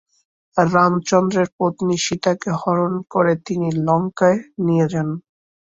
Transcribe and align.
রামচন্দ্রের 0.57 1.47
পত্নী 1.57 1.95
সীতাকে 1.97 2.49
হরণ 2.61 2.93
করে 3.09 3.33
তিনি 3.45 3.67
লঙ্কায় 3.87 4.39
নিয়ে 4.65 4.85
যান। 4.89 5.09